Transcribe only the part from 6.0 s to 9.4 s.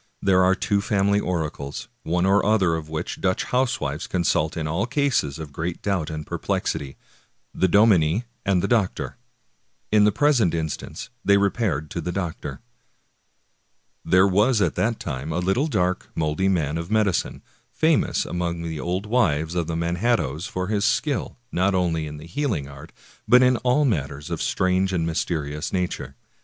and perplexity,— the dominie and the doctor.